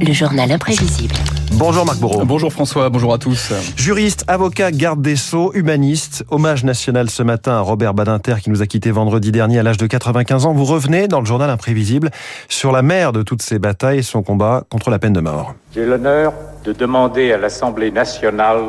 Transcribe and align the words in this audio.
le 0.00 0.12
journal 0.12 0.50
imprévisible. 0.52 1.14
Bonjour 1.52 1.84
Marc 1.84 1.98
Bourreau. 1.98 2.24
Bonjour 2.24 2.52
François, 2.52 2.88
bonjour 2.88 3.12
à 3.12 3.18
tous. 3.18 3.52
Juriste, 3.76 4.24
avocat, 4.28 4.70
garde 4.70 5.02
des 5.02 5.16
Sceaux, 5.16 5.52
humaniste, 5.54 6.24
hommage 6.30 6.62
national 6.62 7.10
ce 7.10 7.22
matin 7.22 7.52
à 7.52 7.60
Robert 7.60 7.94
Badinter 7.94 8.36
qui 8.42 8.50
nous 8.50 8.62
a 8.62 8.66
quitté 8.66 8.90
vendredi 8.90 9.32
dernier 9.32 9.58
à 9.58 9.62
l'âge 9.62 9.76
de 9.76 9.86
95 9.86 10.46
ans. 10.46 10.52
Vous 10.52 10.64
revenez 10.64 11.08
dans 11.08 11.20
le 11.20 11.26
journal 11.26 11.50
imprévisible 11.50 12.10
sur 12.48 12.70
la 12.70 12.82
mère 12.82 13.12
de 13.12 13.22
toutes 13.22 13.42
ces 13.42 13.58
batailles 13.58 13.98
et 13.98 14.02
son 14.02 14.22
combat 14.22 14.64
contre 14.70 14.90
la 14.90 14.98
peine 14.98 15.12
de 15.12 15.20
mort. 15.20 15.54
J'ai 15.74 15.84
l'honneur 15.84 16.32
de 16.64 16.72
demander 16.72 17.32
à 17.32 17.38
l'Assemblée 17.38 17.90
nationale 17.90 18.60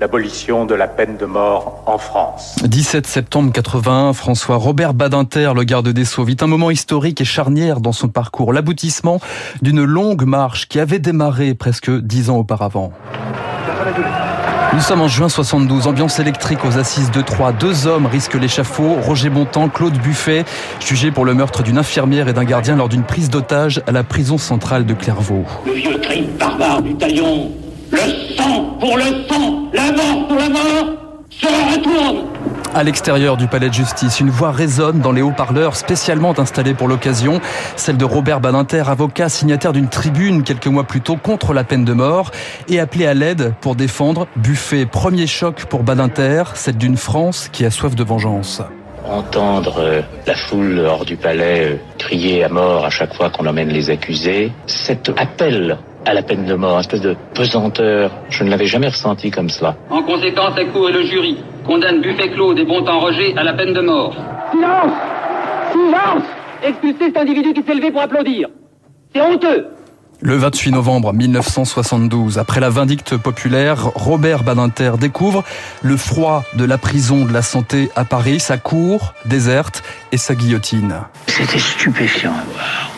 l'abolition 0.00 0.66
de 0.66 0.74
la 0.74 0.88
peine 0.88 1.16
de 1.16 1.26
mort 1.26 1.82
en 1.86 1.98
France. 1.98 2.56
17 2.64 3.06
septembre 3.06 3.52
81, 3.52 4.12
François 4.12 4.56
Robert 4.56 4.94
Badinter, 4.94 5.52
le 5.54 5.64
garde 5.64 5.88
des 5.88 6.04
Sceaux, 6.04 6.24
vit 6.24 6.36
un 6.40 6.46
moment 6.46 6.70
historique 6.70 7.20
et 7.20 7.24
charnière 7.24 7.80
dans 7.80 7.92
son 7.92 8.08
parcours, 8.08 8.52
l'aboutissement 8.52 9.20
d'une 9.62 9.84
longue 9.84 10.24
marche 10.24 10.68
qui 10.68 10.80
avait 10.80 10.98
démarré 10.98 11.54
presque 11.54 11.90
dix 11.90 12.28
ans 12.28 12.38
auparavant. 12.38 12.92
Nous 14.72 14.80
sommes 14.80 15.02
en 15.02 15.08
juin 15.08 15.28
72, 15.28 15.86
ambiance 15.86 16.18
électrique 16.18 16.64
aux 16.64 16.78
assises 16.78 17.12
de 17.12 17.20
Troyes. 17.20 17.52
Deux 17.52 17.86
hommes 17.86 18.06
risquent 18.06 18.34
l'échafaud, 18.34 18.96
Roger 19.02 19.30
Bontemps, 19.30 19.68
Claude 19.68 19.96
Buffet, 19.98 20.44
jugés 20.80 21.12
pour 21.12 21.24
le 21.24 21.32
meurtre 21.32 21.62
d'une 21.62 21.78
infirmière 21.78 22.26
et 22.26 22.32
d'un 22.32 22.44
gardien 22.44 22.74
lors 22.74 22.88
d'une 22.88 23.04
prise 23.04 23.30
d'otage 23.30 23.80
à 23.86 23.92
la 23.92 24.02
prison 24.02 24.36
centrale 24.36 24.84
de 24.84 24.94
Clairvaux. 24.94 25.44
Le 25.64 25.72
vieux 25.74 25.98
crime 25.98 26.26
barbare 26.36 26.82
du 26.82 26.96
talion 26.96 27.52
le 27.63 27.63
sang 28.36 28.76
pour 28.80 28.96
le 28.96 29.04
sang, 29.28 29.68
la 29.72 29.92
mort 29.92 30.28
pour 30.28 30.36
la 30.36 30.48
mort, 30.48 30.86
se 31.30 31.46
retourne. 31.46 32.26
À 32.74 32.82
l'extérieur 32.82 33.36
du 33.36 33.46
palais 33.46 33.68
de 33.68 33.74
justice, 33.74 34.18
une 34.18 34.30
voix 34.30 34.50
résonne 34.50 34.98
dans 34.98 35.12
les 35.12 35.22
haut-parleurs 35.22 35.76
spécialement 35.76 36.36
installés 36.38 36.74
pour 36.74 36.88
l'occasion, 36.88 37.40
celle 37.76 37.96
de 37.96 38.04
Robert 38.04 38.40
Badinter, 38.40 38.82
avocat 38.88 39.28
signataire 39.28 39.72
d'une 39.72 39.88
tribune 39.88 40.42
quelques 40.42 40.66
mois 40.66 40.82
plus 40.82 41.00
tôt 41.00 41.16
contre 41.16 41.52
la 41.52 41.62
peine 41.62 41.84
de 41.84 41.92
mort 41.92 42.32
et 42.68 42.80
appelé 42.80 43.06
à 43.06 43.14
l'aide 43.14 43.54
pour 43.60 43.76
défendre 43.76 44.26
Buffet. 44.34 44.86
Premier 44.86 45.28
choc 45.28 45.66
pour 45.66 45.84
Badinter, 45.84 46.42
celle 46.54 46.76
d'une 46.76 46.96
France 46.96 47.48
qui 47.52 47.64
a 47.64 47.70
soif 47.70 47.94
de 47.94 48.02
vengeance 48.02 48.60
entendre 49.06 49.80
euh, 49.80 50.00
la 50.26 50.34
foule 50.34 50.78
hors 50.80 51.04
du 51.04 51.16
palais 51.16 51.72
euh, 51.72 51.76
crier 51.98 52.42
à 52.42 52.48
mort 52.48 52.86
à 52.86 52.90
chaque 52.90 53.14
fois 53.14 53.30
qu'on 53.30 53.46
emmène 53.46 53.68
les 53.68 53.90
accusés, 53.90 54.50
cet 54.66 55.10
appel 55.18 55.76
à 56.06 56.14
la 56.14 56.22
peine 56.22 56.44
de 56.44 56.54
mort, 56.54 56.74
une 56.74 56.80
espèce 56.80 57.00
de 57.00 57.16
pesanteur. 57.34 58.10
Je 58.28 58.44
ne 58.44 58.50
l'avais 58.50 58.66
jamais 58.66 58.88
ressenti 58.88 59.30
comme 59.30 59.48
cela. 59.48 59.76
En 59.90 60.02
conséquence, 60.02 60.56
la 60.56 60.64
Cour 60.66 60.88
et 60.88 60.92
le 60.92 61.02
jury 61.06 61.38
condamnent 61.66 62.00
Buffet 62.00 62.30
Claude 62.30 62.58
et 62.58 62.64
Bontemps 62.64 63.00
Roger 63.00 63.34
à 63.36 63.44
la 63.44 63.54
peine 63.54 63.72
de 63.72 63.80
mort. 63.80 64.14
Silence 64.52 64.92
Silence 65.72 66.24
Expulsez 66.62 67.06
cet 67.06 67.16
individu 67.16 67.52
qui 67.52 67.62
s'est 67.62 67.74
levé 67.74 67.90
pour 67.90 68.00
applaudir. 68.00 68.48
C'est 69.12 69.20
honteux 69.20 69.66
le 70.20 70.36
28 70.36 70.70
novembre 70.70 71.12
1972, 71.12 72.38
après 72.38 72.58
la 72.60 72.70
vindicte 72.70 73.16
populaire, 73.18 73.90
Robert 73.94 74.42
Badinter 74.42 74.92
découvre 74.98 75.44
le 75.82 75.98
froid 75.98 76.44
de 76.54 76.64
la 76.64 76.78
prison 76.78 77.26
de 77.26 77.32
la 77.32 77.42
santé 77.42 77.90
à 77.94 78.06
Paris, 78.06 78.40
sa 78.40 78.56
cour 78.56 79.12
déserte 79.26 79.82
et 80.12 80.16
sa 80.16 80.34
guillotine. 80.34 80.94
C'était 81.26 81.58
stupéfiant 81.58 82.32
à 82.32 82.44
voir. 82.54 82.90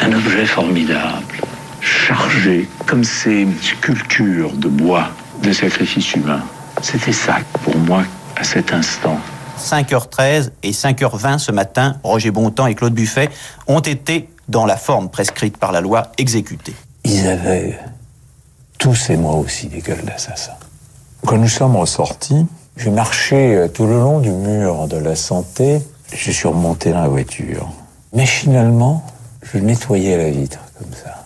Un 0.00 0.12
objet 0.12 0.46
formidable 0.46 1.39
chargé 2.10 2.68
comme 2.86 3.04
ces 3.04 3.46
sculptures 3.62 4.52
de 4.54 4.68
bois 4.68 5.10
de 5.44 5.52
sacrifice 5.52 6.12
humain. 6.14 6.42
C'était 6.82 7.12
ça 7.12 7.36
pour 7.62 7.76
moi 7.76 8.02
à 8.36 8.42
cet 8.42 8.72
instant. 8.72 9.16
5h13 9.60 10.50
et 10.64 10.72
5h20 10.72 11.38
ce 11.38 11.52
matin, 11.52 11.98
Roger 12.02 12.32
Bontemps 12.32 12.66
et 12.66 12.74
Claude 12.74 12.94
Buffet 12.94 13.28
ont 13.68 13.80
été, 13.80 14.28
dans 14.48 14.66
la 14.66 14.76
forme 14.76 15.08
prescrite 15.08 15.56
par 15.56 15.70
la 15.70 15.80
loi, 15.80 16.10
exécutés. 16.18 16.74
Ils 17.04 17.28
avaient 17.28 17.78
tous 18.78 19.10
et 19.10 19.16
moi 19.16 19.36
aussi 19.36 19.68
des 19.68 19.80
gueules 19.80 20.04
d'assassins. 20.04 20.58
Quand 21.24 21.38
nous 21.38 21.48
sommes 21.48 21.76
ressortis, 21.76 22.44
j'ai 22.76 22.90
marché 22.90 23.54
euh, 23.54 23.68
tout 23.68 23.86
le 23.86 24.00
long 24.00 24.18
du 24.18 24.30
mur 24.30 24.88
de 24.88 24.96
la 24.96 25.14
santé. 25.14 25.80
Je 26.12 26.32
suis 26.32 26.48
remonté 26.48 26.90
dans 26.90 27.02
la 27.02 27.08
voiture. 27.08 27.70
Machinalement, 28.12 29.04
je 29.42 29.58
nettoyais 29.58 30.16
la 30.16 30.30
vitre 30.30 30.58
comme 30.76 30.92
ça. 30.92 31.19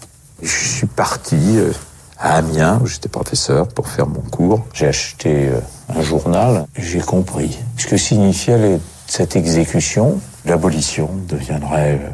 Je 0.44 0.68
suis 0.68 0.86
parti 0.86 1.36
euh, 1.56 1.72
à 2.18 2.36
Amiens, 2.36 2.78
où 2.82 2.86
j'étais 2.86 3.08
professeur, 3.08 3.66
pour 3.66 3.88
faire 3.88 4.06
mon 4.06 4.20
cours. 4.20 4.66
J'ai 4.74 4.88
acheté 4.88 5.48
euh, 5.48 5.60
un 5.88 6.02
journal. 6.02 6.66
J'ai 6.76 7.00
compris 7.00 7.58
ce 7.78 7.86
que 7.86 7.96
signifiait 7.96 8.78
cette 9.06 9.36
exécution. 9.36 10.20
L'abolition 10.44 11.08
deviendrait 11.26 11.98
euh, 12.02 12.10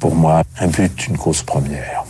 pour 0.00 0.16
moi 0.16 0.42
un 0.58 0.66
but, 0.66 1.06
une 1.06 1.16
cause 1.16 1.42
première. 1.42 2.02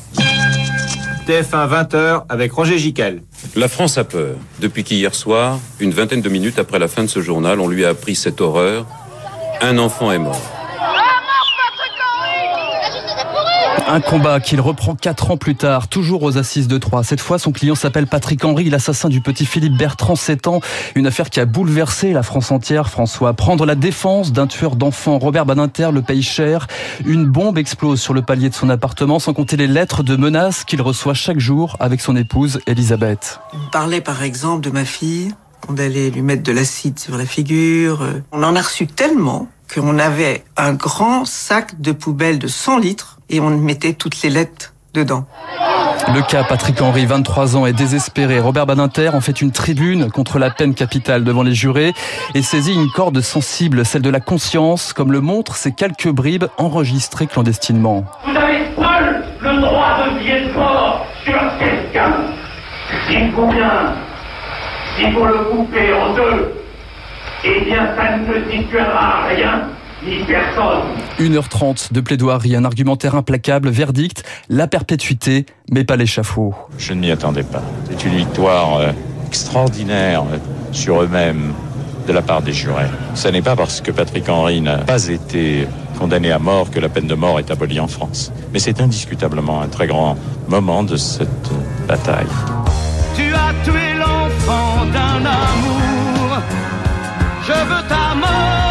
TF1 1.27 1.69
20h 1.69 2.25
avec 2.31 2.53
Roger 2.53 2.79
Giquel. 2.79 3.23
La 3.55 3.69
France 3.69 3.99
a 3.99 4.05
peur. 4.05 4.37
Depuis 4.61 4.83
qu'hier 4.83 5.15
soir, 5.15 5.59
une 5.79 5.91
vingtaine 5.91 6.23
de 6.23 6.29
minutes 6.31 6.59
après 6.59 6.79
la 6.79 6.89
fin 6.89 7.03
de 7.03 7.09
ce 7.09 7.21
journal, 7.21 7.61
on 7.61 7.69
lui 7.69 7.85
a 7.85 7.91
appris 7.91 8.15
cette 8.15 8.41
horreur. 8.41 8.87
Un 9.61 9.77
enfant 9.77 10.11
est 10.11 10.19
mort. 10.19 10.60
Un 13.89 14.01
combat 14.01 14.41
qu'il 14.41 14.61
reprend 14.61 14.95
quatre 14.95 15.31
ans 15.31 15.37
plus 15.37 15.57
tard, 15.57 15.89
toujours 15.89 16.23
aux 16.23 16.39
assises 16.39 16.69
de 16.69 16.79
Troyes. 16.79 17.03
Cette 17.03 17.21
fois, 17.21 17.39
son 17.39 17.53
client 17.53 17.75
s'appelle 17.75 18.07
Patrick 18.07 18.45
Henry, 18.45 18.71
l'assassin 18.71 19.09
du 19.09 19.21
petit 19.21 19.47
Philippe 19.47 19.77
Bertrand, 19.77 20.17
7 20.17 20.47
ans. 20.47 20.61
Une 20.95 21.07
affaire 21.07 21.31
qui 21.31 21.41
a 21.41 21.45
bouleversé 21.45 22.13
la 22.13 22.23
France 22.23 22.51
entière, 22.51 22.89
François. 22.89 23.33
Prendre 23.33 23.67
la 23.67 23.75
défense 23.75 24.33
d'un 24.33 24.47
tueur 24.47 24.77
d'enfants, 24.77 25.19
Robert 25.19 25.47
Badinter, 25.47 25.91
le 25.93 26.03
paye 26.03 26.23
cher. 26.23 26.67
Une 27.05 27.27
bombe 27.27 27.59
explose 27.59 28.01
sur 28.01 28.15
le 28.15 28.23
palier 28.23 28.49
de 28.49 28.55
son 28.55 28.71
appartement, 28.71 29.19
sans 29.19 29.33
compter 29.33 29.57
les 29.57 29.67
lettres 29.67 30.03
de 30.03 30.17
menaces 30.17 30.65
qu'il 30.65 30.83
reçoit 30.83 31.15
chaque 31.15 31.39
jour 31.39 31.77
avec 31.81 32.01
son 32.01 32.17
épouse, 32.17 32.61
Elisabeth. 32.67 33.41
Il 33.53 33.71
parlait 33.71 34.01
par 34.01 34.23
exemple 34.23 34.63
de 34.63 34.71
ma 34.71 34.85
fille, 34.85 35.35
on 35.69 35.77
allait 35.77 36.11
lui 36.11 36.23
mettre 36.23 36.43
de 36.43 36.53
l'acide 36.53 36.99
sur 36.99 37.17
la 37.17 37.27
figure. 37.27 38.07
On 38.33 38.43
en 38.43 38.57
a 38.57 38.63
reçu 38.63 38.87
tellement 38.87 39.49
qu'on 39.73 39.99
avait 39.99 40.45
un 40.57 40.73
grand 40.73 41.25
sac 41.25 41.81
de 41.81 41.93
poubelle 41.93 42.39
de 42.39 42.49
100 42.49 42.79
litres 42.79 43.20
et 43.31 43.41
on 43.41 43.51
mettait 43.51 43.95
toutes 43.95 44.23
les 44.23 44.31
lettres 44.31 44.75
dedans. 44.93 45.25
Le 46.13 46.23
cas 46.23 46.43
Patrick 46.43 46.81
Henry, 46.81 47.07
23 47.07 47.57
ans, 47.57 47.67
est 47.67 47.73
désespéré. 47.73 48.41
Robert 48.41 48.67
Badinter 48.67 49.11
en 49.15 49.21
fait 49.21 49.41
une 49.41 49.53
tribune 49.53 50.11
contre 50.11 50.39
la 50.39 50.51
peine 50.51 50.75
capitale 50.75 51.23
devant 51.23 51.43
les 51.43 51.55
jurés 51.55 51.93
et 52.35 52.43
saisit 52.43 52.75
une 52.75 52.91
corde 52.91 53.21
sensible, 53.21 53.85
celle 53.85 54.03
de 54.03 54.11
la 54.11 54.19
conscience, 54.19 54.93
comme 54.93 55.13
le 55.13 55.21
montrent 55.21 55.55
ces 55.55 55.73
quelques 55.73 56.09
bribes 56.09 56.47
enregistrées 56.59 57.27
clandestinement. 57.27 58.05
Vous 58.25 58.37
avez 58.37 58.65
seul 58.77 59.25
le 59.41 59.61
droit 59.61 59.99
de 60.05 60.19
vie 60.19 60.31
et 60.31 60.53
mort 60.53 61.07
sur 61.25 61.41
quelqu'un. 61.59 62.13
S'il 63.07 63.31
faut 63.33 63.47
bien, 63.47 63.95
s'il 64.97 65.13
faut 65.13 65.27
le 65.27 65.45
couper 65.45 65.93
en 65.93 66.15
deux, 66.15 66.55
eh 67.45 67.61
bien 67.67 67.89
ça 67.97 68.17
ne 68.17 68.51
situera 68.51 69.27
rien 69.29 69.69
1h30 70.03 71.93
de 71.93 72.01
plaidoirie, 72.01 72.57
un 72.57 72.65
argumentaire 72.65 73.15
implacable, 73.15 73.69
verdict, 73.69 74.25
la 74.49 74.67
perpétuité, 74.67 75.45
mais 75.71 75.85
pas 75.85 75.97
l'échafaud. 75.97 76.55
Je 76.79 76.95
ne 76.95 77.01
m'y 77.01 77.11
attendais 77.11 77.43
pas. 77.43 77.63
C'est 77.91 78.05
une 78.05 78.17
victoire 78.17 78.79
euh, 78.79 78.93
extraordinaire 79.27 80.23
euh, 80.23 80.39
sur 80.73 81.03
eux-mêmes 81.03 81.53
de 82.07 82.13
la 82.13 82.23
part 82.23 82.41
des 82.41 82.55
jurés. 82.55 82.89
Ce 83.15 83.29
n'est 83.29 83.43
pas 83.43 83.57
parce 83.57 83.83
que 83.83 83.91
Patrick 83.91 84.29
Henry 84.29 84.63
n'a 84.63 84.79
pas 84.79 85.07
été 85.07 85.69
condamné 85.99 86.33
à 86.33 86.39
mort 86.39 86.71
que 86.71 86.81
la 86.81 86.89
peine 86.89 87.07
de 87.07 87.15
mort 87.15 87.39
est 87.39 87.51
abolie 87.51 87.79
en 87.79 87.89
France. 87.89 88.33
Mais 88.55 88.59
c'est 88.59 88.81
indiscutablement 88.81 89.61
un 89.61 89.69
très 89.69 89.87
grand 89.87 90.17
moment 90.49 90.83
de 90.83 90.97
cette 90.97 91.29
euh, 91.29 91.87
bataille. 91.87 92.27
Tu 93.15 93.35
as 93.35 93.53
tué 93.65 93.99
l'enfant 93.99 94.87
d'un 94.87 95.27
amour. 95.27 96.41
Je 97.47 97.53
veux 97.53 97.89
ta 97.89 98.15
mort. 98.15 98.70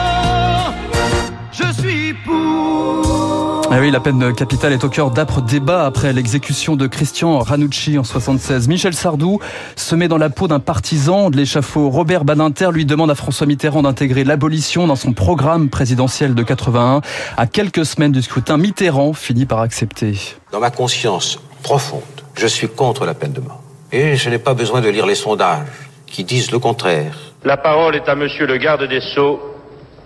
Ah 3.72 3.78
oui, 3.80 3.92
la 3.92 4.00
peine 4.00 4.34
capitale 4.34 4.74
est 4.74 4.84
au 4.84 4.90
cœur 4.90 5.12
d'âpres 5.12 5.42
débats 5.42 5.86
après 5.86 6.12
l'exécution 6.12 6.76
de 6.76 6.88
Christian 6.88 7.38
Ranucci 7.38 8.00
en 8.00 8.04
76. 8.04 8.68
Michel 8.68 8.96
Sardou 8.96 9.40
se 9.76 9.96
met 9.96 10.08
dans 10.08 10.18
la 10.18 10.32
peau 10.32 10.48
d'un 10.48 10.60
partisan 10.60 11.30
de 11.30 11.38
l'échafaud. 11.38 11.90
Robert 11.90 12.26
Badinter 12.26 12.70
lui 12.74 12.86
demande 12.86 13.12
à 13.12 13.16
François 13.16 13.46
Mitterrand 13.46 13.84
d'intégrer 13.84 14.24
l'abolition 14.24 14.88
dans 14.88 14.96
son 14.96 15.14
programme 15.14 15.70
présidentiel 15.70 16.34
de 16.34 16.42
81. 16.42 17.02
À 17.38 17.46
quelques 17.46 17.86
semaines 17.86 18.12
du 18.12 18.24
scrutin, 18.24 18.58
Mitterrand 18.58 19.14
finit 19.14 19.46
par 19.46 19.60
accepter. 19.60 20.18
Dans 20.52 20.60
ma 20.60 20.72
conscience 20.72 21.40
profonde, 21.62 22.02
je 22.34 22.48
suis 22.48 22.70
contre 22.70 23.06
la 23.06 23.14
peine 23.14 23.34
de 23.34 23.42
mort. 23.42 23.62
Et 23.92 24.16
je 24.16 24.30
n'ai 24.32 24.40
pas 24.40 24.56
besoin 24.56 24.82
de 24.82 24.90
lire 24.90 25.06
les 25.06 25.16
sondages 25.16 25.68
qui 26.08 26.24
disent 26.24 26.52
le 26.52 26.58
contraire. 26.58 27.16
La 27.44 27.58
parole 27.58 27.96
est 27.96 28.10
à 28.10 28.16
monsieur 28.16 28.48
le 28.48 28.58
garde 28.58 28.88
des 28.88 29.00
Sceaux 29.00 29.40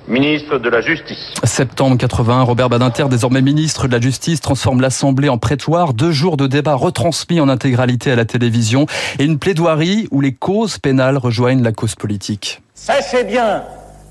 ministre 0.07 0.57
de 0.57 0.69
la 0.69 0.81
Justice. 0.81 1.33
Septembre 1.44 1.97
81, 1.97 2.41
Robert 2.44 2.69
Badinter, 2.69 3.05
désormais 3.09 3.41
ministre 3.41 3.88
de 3.88 3.94
la 3.94 4.01
Justice, 4.01 4.41
transforme 4.41 4.81
l'Assemblée 4.81 5.29
en 5.29 5.38
prétoire. 5.38 5.94
Deux 5.94 6.11
jours 6.11 6.38
de 6.38 6.47
débat 6.47 6.75
retransmis 6.75 7.39
en 7.39 7.50
intégralité 7.50 8.11
à 8.11 8.15
la 8.15 8.25
télévision 8.25 8.85
et 9.19 9.23
une 9.23 9.39
plaidoirie 9.39 10.07
où 10.11 10.21
les 10.21 10.33
causes 10.33 10.77
pénales 10.77 11.17
rejoignent 11.17 11.63
la 11.63 11.71
cause 11.71 11.95
politique. 11.95 12.61
Sachez 12.73 13.23
bien 13.23 13.63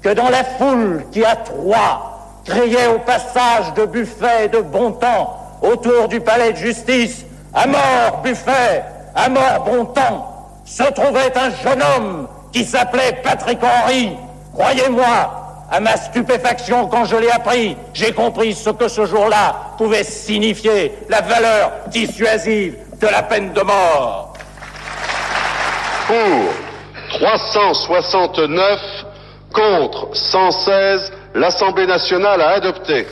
que 0.03 0.15
dans 0.15 0.31
la 0.31 0.45
foule 0.45 1.05
qui 1.13 1.25
à 1.25 1.37
Troyes 1.37 2.41
criait 2.45 2.89
au 2.89 2.99
passage 2.99 3.73
de 3.77 3.87
Buffet 3.87 4.47
et 4.47 4.49
de 4.49 4.61
Bontemps 4.61 5.39
autour 5.63 6.09
du 6.09 6.21
palais 6.21 6.53
de 6.53 6.59
justice, 6.59 7.25
à 7.55 7.67
mort 7.67 8.23
Buffet, 8.25 8.83
à 9.15 9.29
mort 9.29 9.65
Bontemps, 9.65 10.29
se 10.65 10.83
trouvait 10.93 11.33
un 11.37 11.51
jeune 11.63 11.83
homme 11.83 12.29
qui 12.53 12.65
s'appelait 12.65 13.21
Patrick 13.23 13.59
Henry. 13.63 14.11
Croyez-moi, 14.55 15.42
à 15.73 15.81
ma 15.81 15.97
stupéfaction, 15.97 16.87
quand 16.87 17.07
je 17.07 17.17
l'ai 17.17 17.31
appris, 17.31 17.77
j'ai 17.95 18.13
compris 18.13 18.53
ce 18.53 18.69
que 18.69 18.89
ce 18.89 19.07
jour-là 19.07 19.73
pouvait 19.79 20.05
signifier, 20.05 20.93
la 21.09 21.23
valeur 21.23 21.73
dissuasive 21.89 22.77
de 23.01 23.07
la 23.07 23.23
peine 23.23 23.55
de 23.55 23.63
mort. 23.63 24.35
Pour 26.07 27.19
369 27.19 28.81
contre 29.55 30.09
116, 30.13 31.11
l'Assemblée 31.35 31.87
nationale 31.87 32.43
a 32.43 32.51
adopté. 32.51 33.07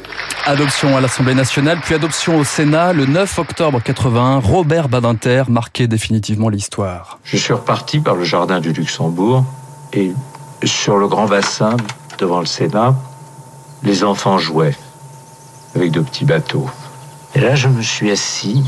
Adoption 0.45 0.95
à 0.99 1.01
l'Assemblée 1.01 1.35
nationale, 1.35 1.79
puis 1.83 1.95
adoption 1.95 2.39
au 2.39 2.45
Sénat 2.45 2.93
le 2.93 3.07
9 3.07 3.39
octobre 3.39 3.81
81. 3.83 4.41
Robert 4.41 4.91
Badinter 4.91 5.45
marquait 5.49 5.87
définitivement 5.87 6.51
l'histoire. 6.51 7.21
Je 7.25 7.39
suis 7.39 7.55
reparti 7.55 8.01
par 8.01 8.17
le 8.17 8.25
jardin 8.25 8.61
du 8.61 8.75
Luxembourg 8.75 9.45
et 9.95 10.13
sur 10.65 10.99
le 10.99 11.09
grand 11.09 11.27
bassin 11.27 11.77
devant 12.21 12.41
le 12.41 12.47
Sénat, 12.47 12.95
les 13.83 14.05
enfants 14.05 14.39
jouaient 14.39 14.77
avec 15.75 15.91
de 15.91 16.01
petits 16.01 16.27
bateaux. 16.27 16.69
Et 17.35 17.41
là, 17.41 17.55
je 17.55 17.69
me 17.69 17.81
suis 17.81 18.11
assis. 18.11 18.63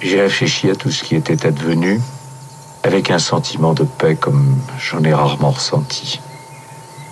J'ai 0.00 0.20
réfléchi 0.20 0.68
à 0.68 0.74
tout 0.74 0.90
ce 0.90 1.02
qui 1.02 1.14
était 1.16 1.46
advenu 1.46 2.00
avec 2.82 3.10
un 3.10 3.18
sentiment 3.18 3.72
de 3.72 3.84
paix 3.84 4.16
comme 4.16 4.56
j'en 4.78 5.02
ai 5.02 5.14
rarement 5.14 5.52
ressenti. 5.52 6.20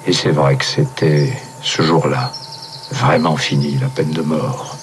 Et 0.06 0.12
c'est 0.12 0.30
vrai 0.30 0.56
que 0.56 0.64
c'était 0.64 1.32
ce 1.62 1.80
jour-là 1.80 2.32
vraiment 2.90 3.36
fini, 3.36 3.78
la 3.78 3.88
peine 3.88 4.10
de 4.10 4.20
mort. 4.20 4.76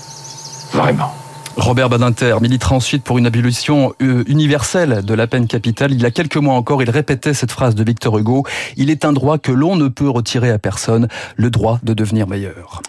Vraiment. 0.74 1.14
Robert 1.60 1.90
Badinter 1.90 2.38
militera 2.42 2.76
ensuite 2.76 3.04
pour 3.04 3.18
une 3.18 3.26
abolition 3.26 3.94
euh, 4.02 4.24
universelle 4.28 5.04
de 5.04 5.14
la 5.14 5.28
peine 5.28 5.46
capitale. 5.46 5.92
Il 5.92 6.02
y 6.02 6.06
a 6.06 6.12
quelques 6.12 6.38
mois 6.38 6.56
encore, 6.56 6.82
il 6.82 6.90
répétait 6.90 7.34
cette 7.34 7.52
phrase 7.52 7.76
de 7.76 7.84
Victor 7.84 8.18
Hugo. 8.18 8.46
Il 8.78 8.90
est 8.90 9.04
un 9.04 9.14
droit 9.14 9.38
que 9.38 9.52
l'on 9.52 9.76
ne 9.76 9.88
peut 9.88 10.10
retirer 10.10 10.52
à 10.52 10.60
personne, 10.60 11.08
le 11.36 11.50
droit 11.50 11.80
de 11.84 11.94
devenir 11.94 12.28
meilleur. 12.28 12.82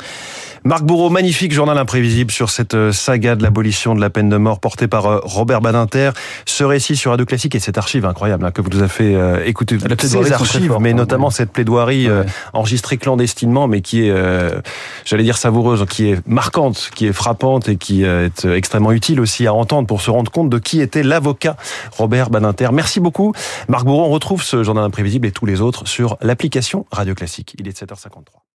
Marc 0.63 0.83
Bourreau, 0.83 1.09
magnifique 1.09 1.53
journal 1.53 1.79
imprévisible 1.79 2.31
sur 2.31 2.51
cette 2.51 2.75
euh, 2.75 2.93
saga 2.93 3.35
de 3.35 3.43
l'abolition 3.43 3.95
de 3.95 4.01
la 4.01 4.11
peine 4.11 4.29
de 4.29 4.37
mort 4.37 4.61
portée 4.61 4.89
par 4.89 5.07
euh, 5.07 5.19
Robert 5.23 5.63
Badinter. 5.63 6.11
Ce 6.45 6.65
récit 6.65 6.97
sur 6.97 7.13
Radio 7.13 7.25
Classique 7.25 7.55
et 7.55 7.61
cette 7.61 7.79
archive 7.79 8.05
incroyable 8.05 8.45
hein, 8.45 8.51
que 8.51 8.61
vous 8.61 8.69
nous 8.69 8.81
avez 8.81 8.89
fait 8.89 9.15
euh, 9.15 9.43
écouter. 9.47 9.79
Ces 9.99 10.33
archives, 10.33 10.77
mais 10.79 10.91
hein, 10.91 10.95
notamment 10.95 11.31
cette 11.31 11.51
plaidoirie 11.51 12.09
enregistrée 12.53 12.99
clandestinement, 12.99 13.69
mais 13.69 13.81
qui 13.81 14.03
est, 14.03 14.15
j'allais 15.05 15.23
dire 15.23 15.39
savoureuse, 15.39 15.85
qui 15.89 16.11
est 16.11 16.27
marquante, 16.27 16.91
qui 16.95 17.07
est 17.07 17.13
frappante 17.13 17.69
et 17.69 17.77
qui 17.77 18.05
est 18.05 18.45
extrêmement 18.45 18.93
utile 18.93 19.21
aussi 19.21 19.47
à 19.47 19.55
entendre 19.55 19.87
pour 19.87 20.01
se 20.01 20.11
rendre 20.11 20.31
compte 20.31 20.51
de 20.51 20.59
qui 20.59 20.81
était 20.81 21.03
l'avocat 21.03 21.57
Robert 21.97 22.31
Badinter. 22.31 22.69
Merci 22.73 23.01
beaucoup. 23.01 23.33
Marc 23.69 23.85
Bourreau, 23.85 24.05
on 24.05 24.11
retrouve 24.11 24.43
ce 24.43 24.63
journal 24.63 24.85
imprévisible 24.85 25.27
et 25.27 25.33
tous 25.33 25.47
les 25.47 25.61
autres 25.61 25.87
sur 25.87 26.17
l'application 26.21 26.87
Radio 26.91 27.15
Classique. 27.15 27.55
Il 27.59 27.69
est 27.69 27.83
7h53. 27.83 28.50